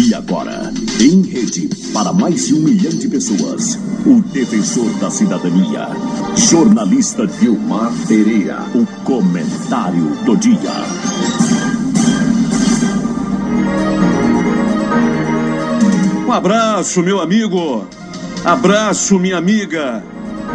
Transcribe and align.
E 0.00 0.14
agora, 0.14 0.72
em 1.00 1.22
rede, 1.22 1.68
para 1.92 2.12
mais 2.12 2.46
de 2.46 2.54
um 2.54 2.60
milhão 2.60 2.92
de 2.92 3.08
pessoas, 3.08 3.76
o 4.06 4.22
defensor 4.32 4.88
da 5.00 5.10
cidadania, 5.10 5.88
jornalista 6.36 7.26
Gilmar 7.26 7.92
Pereira, 8.06 8.64
o 8.76 8.86
comentário 9.02 10.04
do 10.24 10.36
dia. 10.36 10.56
Um 16.28 16.32
abraço, 16.32 17.02
meu 17.02 17.20
amigo. 17.20 17.84
Abraço, 18.44 19.18
minha 19.18 19.36
amiga. 19.36 20.04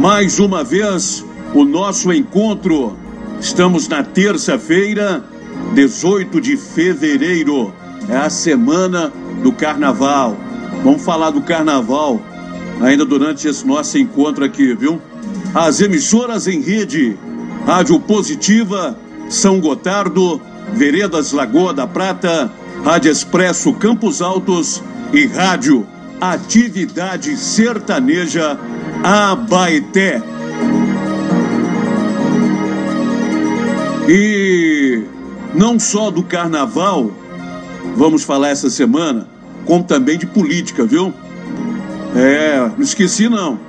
Mais 0.00 0.40
uma 0.40 0.64
vez, 0.64 1.24
o 1.54 1.64
nosso 1.64 2.12
encontro. 2.12 2.98
Estamos 3.40 3.86
na 3.86 4.02
terça-feira, 4.02 5.22
18 5.74 6.40
de 6.40 6.56
fevereiro. 6.56 7.72
É 8.08 8.16
a 8.16 8.30
semana 8.30 9.12
do 9.42 9.52
carnaval. 9.52 10.36
Vamos 10.82 11.02
falar 11.04 11.30
do 11.30 11.40
carnaval 11.40 12.20
ainda 12.80 13.04
durante 13.04 13.48
esse 13.48 13.66
nosso 13.66 13.98
encontro 13.98 14.44
aqui, 14.44 14.74
viu? 14.74 15.00
As 15.54 15.80
emissoras 15.80 16.46
em 16.46 16.60
rede, 16.60 17.16
Rádio 17.66 17.98
Positiva, 18.00 18.96
São 19.28 19.60
Gotardo, 19.60 20.40
Veredas 20.72 21.32
Lagoa 21.32 21.72
da 21.72 21.86
Prata, 21.86 22.50
Rádio 22.84 23.10
Expresso 23.10 23.72
Campos 23.74 24.22
Altos 24.22 24.82
e 25.12 25.26
Rádio 25.26 25.86
Atividade 26.20 27.36
Sertaneja 27.36 28.58
Abaeté. 29.02 30.22
E 34.08 35.02
não 35.54 35.78
só 35.78 36.10
do 36.10 36.22
carnaval, 36.22 37.10
vamos 37.96 38.22
falar 38.22 38.48
essa 38.48 38.70
semana, 38.70 39.28
como 39.68 39.84
também 39.84 40.16
de 40.16 40.24
política, 40.24 40.86
viu? 40.86 41.12
É, 42.16 42.58
não 42.74 42.82
esqueci 42.82 43.28
não. 43.28 43.60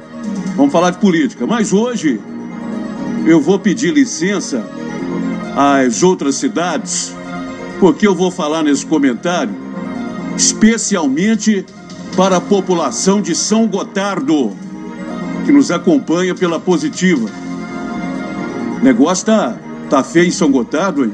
Vamos 0.55 0.71
falar 0.71 0.91
de 0.91 0.97
política. 0.97 1.45
Mas 1.45 1.73
hoje 1.73 2.21
eu 3.25 3.41
vou 3.41 3.59
pedir 3.59 3.93
licença 3.93 4.65
às 5.57 6.01
outras 6.01 6.35
cidades, 6.35 7.13
porque 7.81 8.07
eu 8.07 8.15
vou 8.15 8.31
falar 8.31 8.63
nesse 8.63 8.85
comentário 8.85 9.53
especialmente 10.37 11.65
para 12.15 12.37
a 12.37 12.41
população 12.41 13.21
de 13.21 13.35
São 13.35 13.67
Gotardo, 13.67 14.55
que 15.45 15.51
nos 15.51 15.69
acompanha 15.69 16.33
pela 16.33 16.57
positiva. 16.57 17.29
O 18.79 18.83
negócio 18.83 19.25
tá, 19.25 19.57
tá 19.89 20.01
feio 20.01 20.29
em 20.29 20.31
São 20.31 20.49
Gotardo, 20.49 21.03
hein? 21.03 21.13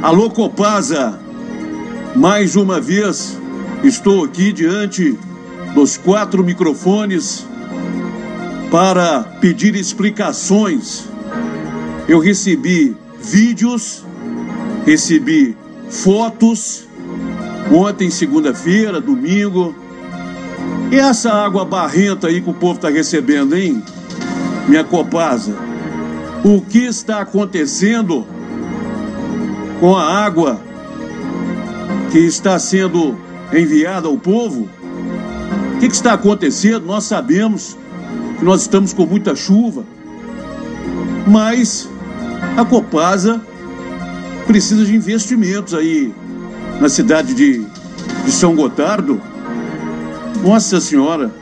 Alô, 0.00 0.30
Copasa! 0.30 1.18
Mais 2.14 2.54
uma 2.54 2.80
vez 2.80 3.36
estou 3.82 4.24
aqui 4.24 4.52
diante 4.52 5.18
dos 5.74 5.96
quatro 5.96 6.42
microfones 6.42 7.46
para 8.70 9.22
pedir 9.40 9.74
explicações. 9.76 11.04
Eu 12.08 12.18
recebi 12.18 12.96
vídeos, 13.22 14.04
recebi 14.84 15.56
fotos 15.90 16.86
ontem, 17.72 18.10
segunda-feira, 18.10 19.00
domingo. 19.00 19.74
E 20.90 20.96
essa 20.96 21.32
água 21.32 21.64
barrenta 21.64 22.28
aí 22.28 22.40
que 22.40 22.50
o 22.50 22.54
povo 22.54 22.76
está 22.76 22.88
recebendo, 22.88 23.56
hein? 23.56 23.82
Minha 24.66 24.84
copasa. 24.84 25.54
O 26.44 26.60
que 26.60 26.78
está 26.78 27.20
acontecendo 27.20 28.26
com 29.80 29.96
a 29.96 30.24
água 30.24 30.60
que 32.10 32.18
está 32.18 32.58
sendo 32.58 33.16
enviada 33.52 34.08
ao 34.08 34.16
povo? 34.16 34.68
O 35.74 35.78
que, 35.78 35.88
que 35.88 35.94
está 35.94 36.12
acontecendo? 36.12 36.86
Nós 36.86 37.04
sabemos 37.04 37.76
que 38.38 38.44
nós 38.44 38.62
estamos 38.62 38.92
com 38.92 39.06
muita 39.06 39.36
chuva, 39.36 39.84
mas 41.26 41.88
a 42.56 42.64
Copasa 42.64 43.40
precisa 44.46 44.84
de 44.84 44.94
investimentos 44.94 45.74
aí 45.74 46.12
na 46.80 46.88
cidade 46.88 47.34
de, 47.34 47.64
de 48.24 48.32
São 48.32 48.54
Gotardo. 48.54 49.20
Nossa 50.42 50.80
Senhora, 50.80 51.32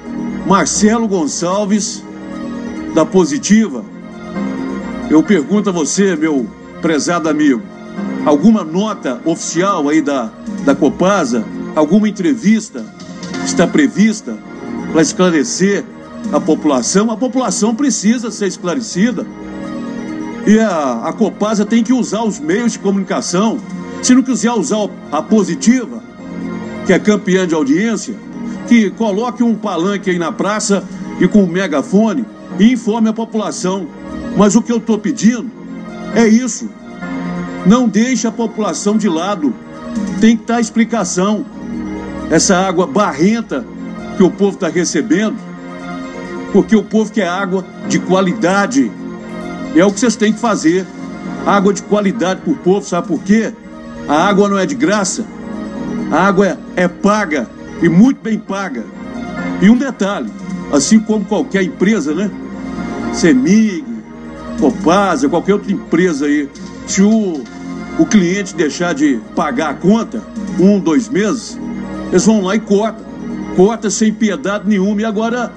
Marcelo 0.46 1.06
Gonçalves, 1.06 2.02
da 2.94 3.04
Positiva. 3.04 3.84
Eu 5.10 5.22
pergunto 5.22 5.70
a 5.70 5.72
você, 5.72 6.16
meu 6.16 6.46
prezado 6.80 7.28
amigo, 7.28 7.62
alguma 8.24 8.64
nota 8.64 9.20
oficial 9.24 9.88
aí 9.88 10.00
da, 10.00 10.30
da 10.64 10.74
Copasa, 10.74 11.44
alguma 11.76 12.08
entrevista 12.08 12.84
está 13.44 13.66
prevista 13.66 14.36
para 14.90 15.02
esclarecer 15.02 15.84
a 16.32 16.40
população? 16.40 17.10
A 17.10 17.16
população 17.16 17.74
precisa 17.74 18.30
ser 18.30 18.46
esclarecida. 18.46 19.26
E 20.46 20.58
a, 20.58 21.02
a 21.04 21.12
Copasa 21.12 21.64
tem 21.64 21.82
que 21.82 21.92
usar 21.92 22.22
os 22.22 22.40
meios 22.40 22.72
de 22.72 22.78
comunicação 22.78 23.58
se 24.02 24.14
não 24.14 24.22
quiser 24.22 24.52
usar 24.52 24.88
a 25.10 25.20
positiva, 25.20 26.02
que 26.86 26.92
é 26.92 26.98
campeã 26.98 27.46
de 27.46 27.54
audiência, 27.54 28.14
que 28.68 28.90
coloque 28.90 29.42
um 29.42 29.54
palanque 29.54 30.10
aí 30.10 30.18
na 30.18 30.30
praça 30.32 30.82
e 31.20 31.26
com 31.26 31.42
um 31.42 31.46
megafone 31.46 32.24
e 32.58 32.72
informe 32.72 33.08
a 33.08 33.12
população. 33.12 33.86
Mas 34.36 34.54
o 34.54 34.62
que 34.62 34.72
eu 34.72 34.76
estou 34.78 34.98
pedindo 34.98 35.50
é 36.14 36.26
isso. 36.26 36.70
Não 37.66 37.88
deixe 37.88 38.26
a 38.26 38.32
população 38.32 38.96
de 38.96 39.08
lado. 39.08 39.52
Tem 40.20 40.36
que 40.36 40.46
dar 40.46 40.60
explicação. 40.60 41.44
Essa 42.30 42.56
água 42.56 42.86
barrenta 42.86 43.64
que 44.16 44.22
o 44.22 44.30
povo 44.30 44.54
está 44.54 44.68
recebendo, 44.68 45.36
porque 46.52 46.74
o 46.74 46.82
povo 46.82 47.12
quer 47.12 47.28
água 47.28 47.64
de 47.88 47.98
qualidade. 47.98 48.90
É 49.74 49.84
o 49.84 49.92
que 49.92 50.00
vocês 50.00 50.16
têm 50.16 50.32
que 50.32 50.40
fazer. 50.40 50.86
Água 51.44 51.72
de 51.72 51.82
qualidade 51.82 52.40
para 52.40 52.52
o 52.52 52.56
povo, 52.56 52.84
sabe 52.84 53.08
por 53.08 53.22
quê? 53.22 53.52
A 54.08 54.26
água 54.26 54.48
não 54.48 54.58
é 54.58 54.66
de 54.66 54.74
graça, 54.74 55.24
a 56.10 56.26
água 56.26 56.46
é, 56.46 56.56
é 56.76 56.88
paga 56.88 57.48
e 57.82 57.88
muito 57.88 58.20
bem 58.20 58.38
paga. 58.38 58.84
E 59.60 59.70
um 59.70 59.76
detalhe, 59.76 60.30
assim 60.72 60.98
como 60.98 61.24
qualquer 61.24 61.62
empresa, 61.62 62.14
né? 62.14 62.30
Semig, 63.12 63.84
Copasa, 64.60 65.28
qualquer 65.28 65.54
outra 65.54 65.72
empresa 65.72 66.26
aí, 66.26 66.48
se 66.86 67.02
o, 67.02 67.42
o 67.98 68.06
cliente 68.06 68.54
deixar 68.54 68.94
de 68.94 69.20
pagar 69.34 69.70
a 69.70 69.74
conta, 69.74 70.22
um, 70.58 70.78
dois 70.78 71.08
meses, 71.08 71.58
eles 72.10 72.24
vão 72.24 72.42
lá 72.42 72.56
e 72.56 72.60
cortam. 72.60 73.04
Corta 73.56 73.90
sem 73.90 74.12
piedade 74.12 74.68
nenhuma. 74.68 75.00
E 75.00 75.04
agora, 75.04 75.52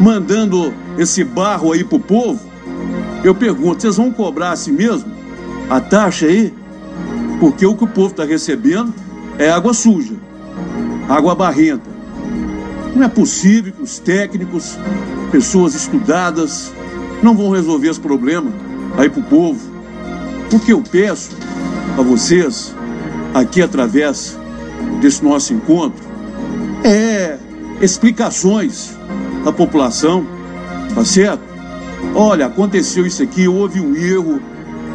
mandando 0.00 0.72
esse 0.96 1.24
barro 1.24 1.72
aí 1.72 1.84
pro 1.84 1.98
povo, 1.98 2.40
eu 3.22 3.34
pergunto, 3.34 3.82
vocês 3.82 3.96
vão 3.96 4.10
cobrar 4.10 4.52
assim 4.52 4.72
mesmo? 4.72 5.10
A 5.68 5.80
taxa 5.80 6.26
aí? 6.26 6.52
Porque 7.38 7.66
o 7.66 7.76
que 7.76 7.84
o 7.84 7.88
povo 7.88 8.08
está 8.08 8.24
recebendo 8.24 8.92
é 9.38 9.50
água 9.50 9.72
suja, 9.74 10.14
água 11.08 11.34
barrenta. 11.34 11.90
Não 12.94 13.04
é 13.04 13.08
possível 13.08 13.72
que 13.72 13.82
os 13.82 13.98
técnicos, 13.98 14.78
pessoas 15.30 15.74
estudadas, 15.74 16.72
não 17.22 17.36
vão 17.36 17.50
resolver 17.50 17.88
esse 17.88 18.00
problema 18.00 18.50
aí 18.96 19.08
para 19.08 19.20
o 19.20 19.24
povo. 19.24 19.60
O 20.52 20.58
que 20.58 20.72
eu 20.72 20.82
peço 20.82 21.30
a 21.96 22.02
vocês, 22.02 22.74
aqui 23.32 23.62
através 23.62 24.39
desse 25.00 25.24
nosso 25.24 25.52
encontro, 25.52 26.04
é 26.84 27.38
explicações 27.80 28.96
à 29.44 29.52
população, 29.52 30.26
tá 30.94 31.04
certo? 31.04 31.42
Olha, 32.14 32.46
aconteceu 32.46 33.06
isso 33.06 33.22
aqui, 33.22 33.46
houve 33.46 33.80
um 33.80 33.94
erro 33.94 34.40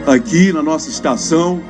aqui 0.08 0.52
na 0.52 0.62
nossa 0.62 0.90
estação 0.90 1.62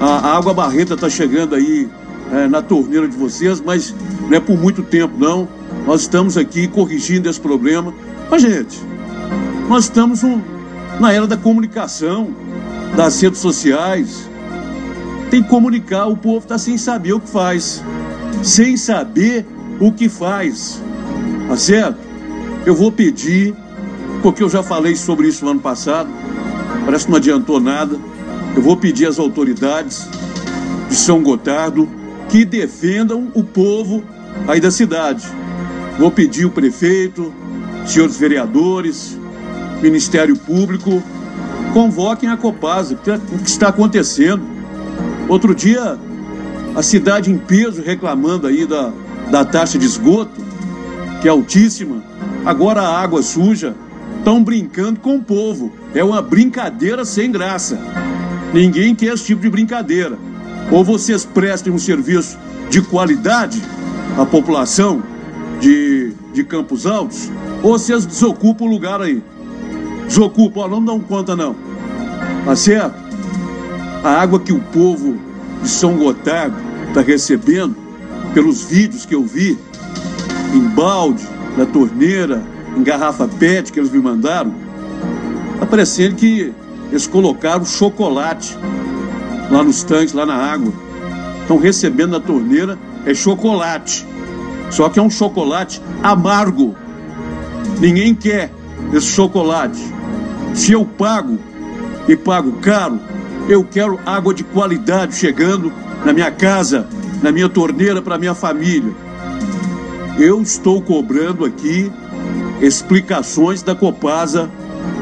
a, 0.00 0.38
água 0.38 0.54
barrenta 0.54 0.94
está 0.94 1.10
chegando 1.10 1.54
aí 1.54 1.86
é, 2.32 2.48
na 2.48 2.62
torneira 2.62 3.06
de 3.06 3.14
vocês, 3.14 3.60
mas 3.60 3.94
não 4.22 4.34
é 4.34 4.40
por 4.40 4.58
muito 4.58 4.82
tempo, 4.82 5.14
não. 5.18 5.46
Nós 5.86 6.00
estamos 6.00 6.38
aqui 6.38 6.66
corrigindo 6.66 7.28
esse 7.28 7.38
problema. 7.38 7.92
Mas, 8.30 8.40
gente, 8.40 8.80
nós 9.68 9.84
estamos 9.84 10.24
um, 10.24 10.40
na 10.98 11.12
era 11.12 11.26
da 11.26 11.36
comunicação, 11.36 12.30
das 12.96 13.20
redes 13.20 13.40
sociais. 13.40 14.29
Tem 15.30 15.42
que 15.42 15.48
comunicar, 15.48 16.06
o 16.06 16.16
povo 16.16 16.38
está 16.38 16.58
sem 16.58 16.76
saber 16.76 17.12
o 17.12 17.20
que 17.20 17.28
faz. 17.28 17.82
Sem 18.42 18.76
saber 18.76 19.46
o 19.78 19.92
que 19.92 20.08
faz. 20.08 20.82
Tá 21.48 21.56
certo? 21.56 21.98
Eu 22.66 22.74
vou 22.74 22.90
pedir, 22.90 23.54
porque 24.22 24.42
eu 24.42 24.48
já 24.48 24.62
falei 24.62 24.96
sobre 24.96 25.28
isso 25.28 25.44
no 25.44 25.52
ano 25.52 25.60
passado, 25.60 26.10
parece 26.84 27.04
que 27.04 27.10
não 27.10 27.18
adiantou 27.18 27.60
nada. 27.60 27.96
Eu 28.54 28.62
vou 28.62 28.76
pedir 28.76 29.06
às 29.06 29.18
autoridades 29.18 30.08
de 30.88 30.96
São 30.96 31.22
Gotardo 31.22 31.88
que 32.28 32.44
defendam 32.44 33.28
o 33.34 33.44
povo 33.44 34.02
aí 34.48 34.60
da 34.60 34.70
cidade. 34.70 35.26
Vou 35.98 36.10
pedir 36.10 36.44
o 36.44 36.50
prefeito, 36.50 37.32
senhores 37.86 38.16
vereadores, 38.16 39.16
Ministério 39.80 40.36
Público, 40.36 41.02
convoquem 41.72 42.28
a 42.28 42.36
Copasa, 42.36 42.94
o 42.94 43.38
que 43.38 43.48
está 43.48 43.68
acontecendo. 43.68 44.59
Outro 45.30 45.54
dia, 45.54 45.96
a 46.74 46.82
cidade 46.82 47.30
em 47.30 47.38
peso 47.38 47.80
reclamando 47.80 48.48
aí 48.48 48.66
da, 48.66 48.92
da 49.30 49.44
taxa 49.44 49.78
de 49.78 49.86
esgoto, 49.86 50.42
que 51.22 51.28
é 51.28 51.30
altíssima. 51.30 52.02
Agora 52.44 52.82
a 52.82 53.00
água 53.00 53.22
suja. 53.22 53.76
Estão 54.18 54.42
brincando 54.42 54.98
com 54.98 55.16
o 55.16 55.22
povo. 55.22 55.72
É 55.94 56.02
uma 56.02 56.20
brincadeira 56.20 57.04
sem 57.04 57.30
graça. 57.30 57.78
Ninguém 58.52 58.92
quer 58.92 59.14
esse 59.14 59.26
tipo 59.26 59.40
de 59.42 59.48
brincadeira. 59.48 60.18
Ou 60.68 60.82
vocês 60.82 61.24
prestem 61.24 61.72
um 61.72 61.78
serviço 61.78 62.36
de 62.68 62.82
qualidade 62.82 63.62
à 64.18 64.26
população 64.26 65.00
de, 65.60 66.12
de 66.34 66.42
Campos 66.42 66.86
Altos, 66.86 67.30
ou 67.62 67.78
vocês 67.78 68.04
desocupam 68.04 68.64
o 68.64 68.68
lugar 68.68 69.00
aí. 69.00 69.22
Desocupam, 70.08 70.62
ó, 70.62 70.68
não 70.68 70.84
dão 70.84 70.98
conta 70.98 71.36
não. 71.36 71.54
Tá 72.44 72.56
certo? 72.56 72.99
A 74.02 74.10
água 74.20 74.40
que 74.40 74.52
o 74.52 74.60
povo 74.60 75.18
de 75.62 75.68
São 75.68 75.96
Gotardo 75.96 76.56
está 76.88 77.00
recebendo, 77.00 77.76
pelos 78.32 78.62
vídeos 78.62 79.04
que 79.04 79.14
eu 79.14 79.24
vi, 79.24 79.58
em 80.54 80.60
balde, 80.68 81.26
na 81.56 81.66
torneira, 81.66 82.42
em 82.76 82.82
garrafa 82.82 83.28
PET 83.28 83.72
que 83.72 83.78
eles 83.78 83.90
me 83.90 83.98
mandaram, 83.98 84.54
tá 85.58 85.66
parecendo 85.66 86.16
que 86.16 86.52
eles 86.90 87.06
colocaram 87.06 87.64
chocolate 87.64 88.56
lá 89.50 89.62
nos 89.62 89.82
tanques, 89.82 90.14
lá 90.14 90.24
na 90.24 90.34
água. 90.34 90.72
Estão 91.42 91.58
recebendo 91.58 92.12
na 92.12 92.20
torneira 92.20 92.78
é 93.04 93.14
chocolate. 93.14 94.06
Só 94.70 94.88
que 94.88 94.98
é 94.98 95.02
um 95.02 95.10
chocolate 95.10 95.82
amargo. 96.02 96.76
Ninguém 97.80 98.14
quer 98.14 98.52
esse 98.92 99.06
chocolate. 99.06 99.80
Se 100.54 100.72
eu 100.72 100.84
pago 100.84 101.38
e 102.08 102.16
pago 102.16 102.52
caro, 102.60 103.00
eu 103.50 103.64
quero 103.64 103.98
água 104.06 104.32
de 104.32 104.44
qualidade 104.44 105.16
chegando 105.16 105.72
na 106.04 106.12
minha 106.12 106.30
casa, 106.30 106.86
na 107.20 107.32
minha 107.32 107.48
torneira 107.48 108.00
para 108.00 108.16
minha 108.16 108.32
família. 108.32 108.92
Eu 110.16 110.40
estou 110.40 110.80
cobrando 110.80 111.44
aqui 111.44 111.90
explicações 112.60 113.60
da 113.60 113.74
Copasa 113.74 114.48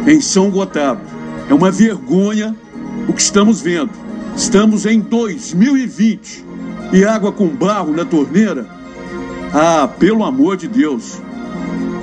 em 0.06 0.19
São 0.23 0.50
Gotardo. 0.50 1.03
É 1.50 1.53
uma 1.53 1.71
vergonha 1.71 2.56
o 3.06 3.12
que 3.12 3.21
estamos 3.21 3.61
vendo. 3.61 3.91
Estamos 4.35 4.87
em 4.87 4.99
2020 4.99 6.45
e 6.95 7.05
água 7.05 7.31
com 7.31 7.49
barro 7.49 7.93
na 7.93 8.06
torneira? 8.06 8.67
Ah, 9.53 9.87
pelo 9.99 10.25
amor 10.25 10.56
de 10.56 10.69
Deus. 10.69 11.21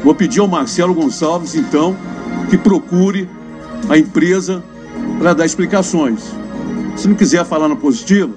Vou 0.04 0.14
pedir 0.14 0.42
ao 0.42 0.48
Marcelo 0.48 0.94
Gonçalves, 0.94 1.56
então, 1.56 1.96
que 2.52 2.58
procure 2.58 3.28
a 3.90 3.98
empresa 3.98 4.64
para 5.18 5.34
dar 5.34 5.46
explicações. 5.46 6.22
Se 6.96 7.08
não 7.08 7.16
quiser 7.16 7.46
falar 7.46 7.68
na 7.68 7.76
positiva, 7.76 8.32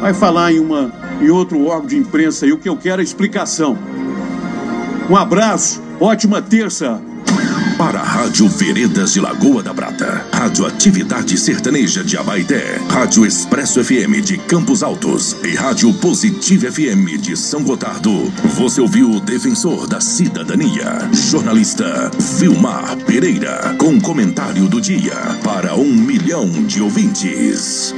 vai 0.00 0.14
falar 0.14 0.52
em, 0.52 0.60
uma, 0.60 0.92
em 1.20 1.30
outro 1.30 1.64
órgão 1.64 1.86
de 1.86 1.96
imprensa 1.96 2.46
aí. 2.46 2.52
O 2.52 2.58
que 2.58 2.68
eu 2.68 2.76
quero 2.76 3.00
é 3.00 3.04
explicação. 3.04 3.76
Um 5.08 5.16
abraço, 5.16 5.82
ótima 6.00 6.40
terça. 6.40 7.00
Para 7.76 8.00
a 8.00 8.04
Rádio 8.04 8.48
Veredas 8.48 9.12
de 9.12 9.20
Lagoa 9.20 9.62
da 9.62 9.74
Prata, 9.74 10.24
Rádio 10.42 10.66
Atividade 10.66 11.38
Sertaneja 11.38 12.02
de 12.02 12.16
Abaité, 12.16 12.76
Rádio 12.90 13.24
Expresso 13.24 13.82
FM 13.82 14.24
de 14.24 14.36
Campos 14.36 14.82
Altos. 14.82 15.36
E 15.44 15.54
Rádio 15.54 15.94
Positive 15.94 16.68
FM 16.68 17.20
de 17.20 17.36
São 17.36 17.62
Gotardo, 17.62 18.24
você 18.56 18.80
ouviu 18.80 19.08
o 19.08 19.20
defensor 19.20 19.86
da 19.86 20.00
cidadania, 20.00 21.08
jornalista 21.30 22.10
Vilmar 22.40 22.96
Pereira, 23.06 23.76
com 23.78 24.00
comentário 24.00 24.66
do 24.66 24.80
dia 24.80 25.14
para 25.44 25.76
um 25.76 25.94
milhão 25.94 26.48
de 26.64 26.82
ouvintes. 26.82 27.94